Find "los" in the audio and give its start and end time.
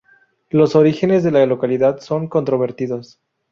0.49-0.75